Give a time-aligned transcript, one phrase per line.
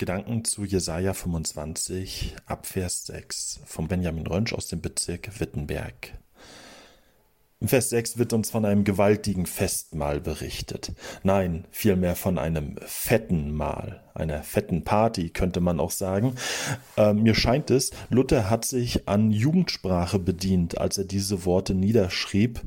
[0.00, 6.14] Gedanken zu Jesaja 25, Abvers 6 von Benjamin Rönsch aus dem Bezirk Wittenberg.
[7.60, 10.92] Im Vers 6 wird uns von einem gewaltigen Festmahl berichtet.
[11.22, 16.34] Nein, vielmehr von einem fetten Mahl, einer fetten Party könnte man auch sagen.
[16.96, 22.62] Äh, mir scheint es, Luther hat sich an Jugendsprache bedient, als er diese Worte niederschrieb.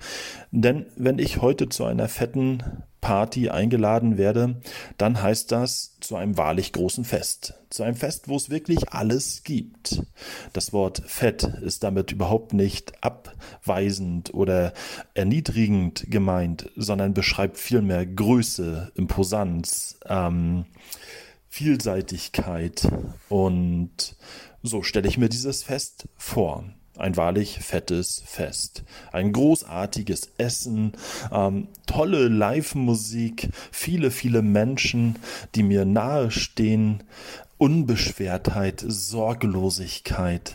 [0.51, 4.61] Denn wenn ich heute zu einer fetten Party eingeladen werde,
[4.97, 7.53] dann heißt das zu einem wahrlich großen Fest.
[7.69, 10.03] Zu einem Fest, wo es wirklich alles gibt.
[10.53, 14.71] Das Wort Fett ist damit überhaupt nicht abweisend oder
[15.15, 20.65] erniedrigend gemeint, sondern beschreibt vielmehr Größe, Imposanz, ähm,
[21.49, 22.87] Vielseitigkeit.
[23.27, 24.15] Und
[24.61, 26.63] so stelle ich mir dieses Fest vor
[26.97, 28.83] ein wahrlich fettes Fest.
[29.11, 30.93] Ein großartiges Essen,
[31.31, 35.17] ähm, tolle Live-Musik, viele, viele Menschen,
[35.55, 37.03] die mir nahestehen,
[37.57, 40.53] Unbeschwertheit, Sorglosigkeit.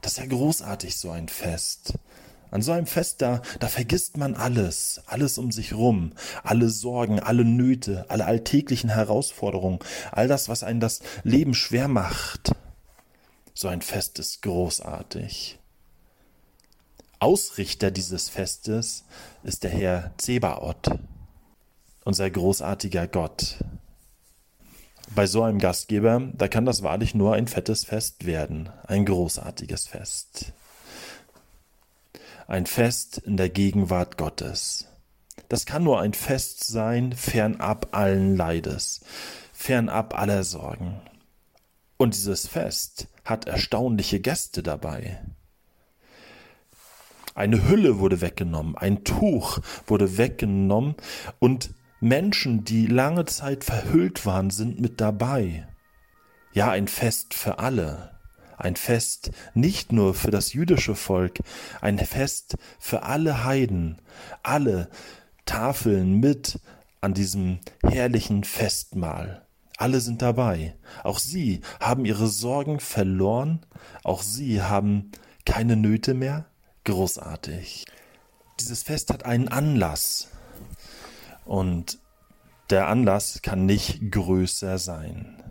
[0.00, 1.94] Das ist ja großartig, so ein Fest.
[2.50, 7.20] An so einem Fest da, da vergisst man alles, alles um sich rum, alle Sorgen,
[7.20, 9.80] alle Nöte, alle alltäglichen Herausforderungen,
[10.12, 12.52] all das, was einen das Leben schwer macht.
[13.52, 15.57] So ein Fest ist großartig.
[17.20, 19.04] Ausrichter dieses Festes
[19.42, 20.98] ist der Herr Zebaoth,
[22.04, 23.56] unser großartiger Gott.
[25.16, 29.88] Bei so einem Gastgeber, da kann das wahrlich nur ein fettes Fest werden, ein großartiges
[29.88, 30.52] Fest.
[32.46, 34.86] Ein Fest in der Gegenwart Gottes.
[35.48, 39.00] Das kann nur ein Fest sein, fernab allen Leides,
[39.52, 41.00] fernab aller Sorgen.
[41.96, 45.20] Und dieses Fest hat erstaunliche Gäste dabei.
[47.38, 50.96] Eine Hülle wurde weggenommen, ein Tuch wurde weggenommen
[51.38, 55.68] und Menschen, die lange Zeit verhüllt waren, sind mit dabei.
[56.52, 58.10] Ja, ein Fest für alle.
[58.56, 61.38] Ein Fest nicht nur für das jüdische Volk,
[61.80, 64.02] ein Fest für alle Heiden,
[64.42, 64.88] alle
[65.46, 66.58] Tafeln mit
[67.00, 69.46] an diesem herrlichen Festmahl.
[69.76, 70.74] Alle sind dabei.
[71.04, 73.64] Auch sie haben ihre Sorgen verloren.
[74.02, 75.12] Auch sie haben
[75.44, 76.47] keine Nöte mehr
[76.88, 77.84] großartig.
[78.58, 80.28] Dieses Fest hat einen Anlass
[81.44, 81.98] und
[82.70, 85.42] der Anlass kann nicht größer sein.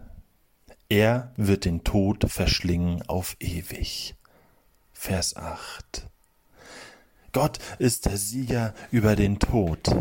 [0.89, 4.15] Er wird den Tod verschlingen auf ewig.
[4.93, 6.07] Vers 8.
[7.33, 9.95] Gott ist der Sieger über den Tod.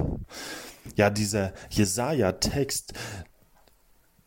[0.94, 2.94] Ja, dieser Jesaja-Text,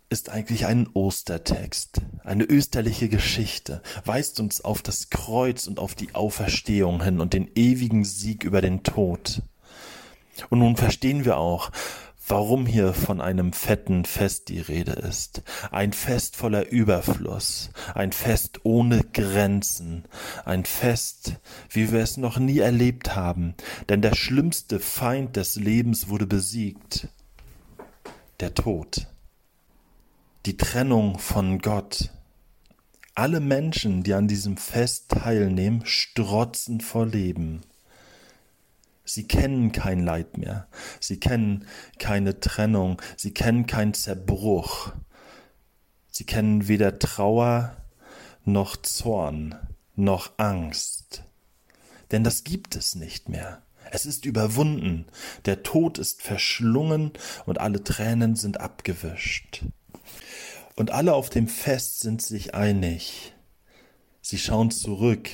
[0.10, 6.16] ist eigentlich ein Ostertext, eine österliche Geschichte, weist uns auf das Kreuz und auf die
[6.16, 9.44] Auferstehung hin und den ewigen Sieg über den Tod.
[10.50, 11.72] Und nun verstehen wir auch,
[12.28, 15.44] warum hier von einem fetten Fest die Rede ist.
[15.70, 20.06] Ein Fest voller Überfluss, ein Fest ohne Grenzen,
[20.44, 21.36] ein Fest,
[21.70, 23.54] wie wir es noch nie erlebt haben,
[23.90, 27.10] denn der schlimmste Feind des Lebens wurde besiegt,
[28.40, 29.08] der Tod
[30.46, 32.12] die Trennung von Gott.
[33.14, 37.62] Alle Menschen, die an diesem Fest teilnehmen, strotzen vor Leben.
[39.04, 40.68] Sie kennen kein Leid mehr,
[41.00, 41.66] sie kennen
[41.98, 44.94] keine Trennung, sie kennen keinen Zerbruch,
[46.12, 47.76] sie kennen weder Trauer
[48.46, 49.56] noch Zorn
[49.96, 51.24] noch Angst.
[52.12, 53.64] Denn das gibt es nicht mehr.
[53.92, 55.08] Es ist überwunden,
[55.46, 57.12] der Tod ist verschlungen
[57.46, 59.64] und alle Tränen sind abgewischt.
[60.80, 63.34] Und alle auf dem Fest sind sich einig.
[64.22, 65.30] Sie schauen zurück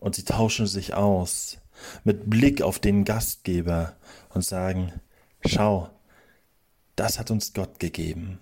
[0.00, 1.58] und sie tauschen sich aus
[2.02, 3.94] mit Blick auf den Gastgeber
[4.30, 4.92] und sagen,
[5.46, 5.88] schau,
[6.96, 8.40] das hat uns Gott gegeben.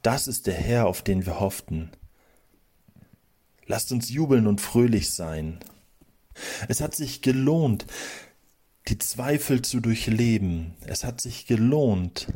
[0.00, 1.90] Das ist der Herr, auf den wir hofften.
[3.66, 5.58] Lasst uns jubeln und fröhlich sein.
[6.68, 7.84] Es hat sich gelohnt,
[8.88, 10.74] die Zweifel zu durchleben.
[10.86, 12.28] Es hat sich gelohnt,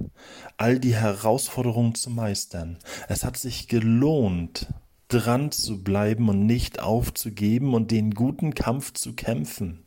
[0.57, 2.79] all die Herausforderungen zu meistern.
[3.09, 4.69] Es hat sich gelohnt,
[5.09, 9.85] dran zu bleiben und nicht aufzugeben und den guten Kampf zu kämpfen.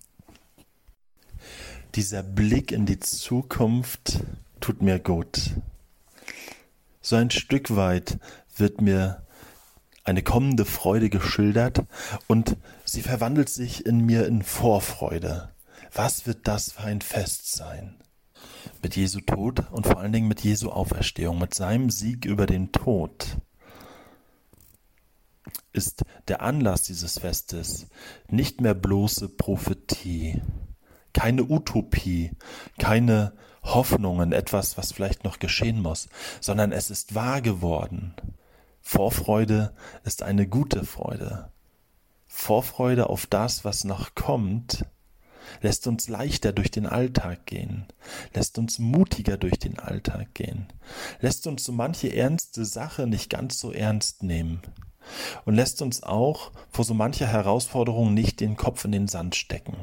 [1.95, 4.19] Dieser Blick in die Zukunft
[4.59, 5.51] tut mir gut.
[7.01, 8.19] So ein Stück weit
[8.55, 9.25] wird mir
[10.03, 11.83] eine kommende Freude geschildert
[12.27, 12.55] und
[12.85, 15.49] sie verwandelt sich in mir in Vorfreude.
[15.93, 17.97] Was wird das für ein Fest sein?
[18.81, 22.71] Mit Jesu Tod und vor allen Dingen mit Jesu Auferstehung, mit seinem Sieg über den
[22.71, 23.38] Tod
[25.73, 27.88] ist der Anlass dieses Festes
[28.27, 30.41] nicht mehr bloße Prophetie,
[31.13, 32.31] keine Utopie,
[32.77, 33.33] keine
[33.63, 36.09] Hoffnungen, etwas, was vielleicht noch geschehen muss,
[36.39, 38.15] sondern es ist wahr geworden.
[38.81, 39.73] Vorfreude
[40.03, 41.51] ist eine gute Freude.
[42.27, 44.85] Vorfreude auf das, was noch kommt,
[45.62, 47.86] lässt uns leichter durch den Alltag gehen,
[48.33, 50.68] lässt uns mutiger durch den Alltag gehen,
[51.19, 54.62] lässt uns so manche ernste Sache nicht ganz so ernst nehmen
[55.45, 59.75] und lässt uns auch vor so mancher Herausforderung nicht den Kopf in den Sand stecken.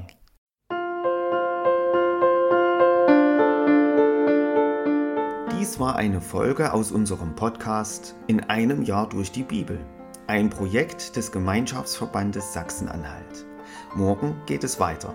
[5.58, 9.78] Dies war eine Folge aus unserem Podcast In einem Jahr durch die Bibel,
[10.26, 13.46] ein Projekt des Gemeinschaftsverbandes Sachsen-Anhalt.
[13.94, 15.14] Morgen geht es weiter.